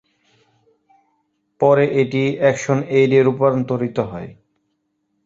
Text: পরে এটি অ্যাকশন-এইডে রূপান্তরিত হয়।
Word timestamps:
পরে 1.61 1.85
এটি 2.01 2.23
অ্যাকশন-এইডে 2.39 3.19
রূপান্তরিত 3.23 3.97
হয়। 4.11 4.29